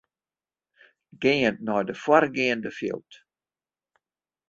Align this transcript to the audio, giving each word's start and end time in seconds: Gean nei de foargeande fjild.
Gean 1.21 1.55
nei 1.65 1.83
de 1.87 1.95
foargeande 2.03 2.71
fjild. 2.77 3.11